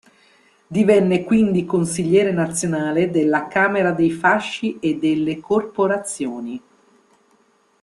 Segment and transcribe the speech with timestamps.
[0.65, 6.59] Divenne quindi consigliere nazionale della Camera dei Fasci e delle Corporazioni.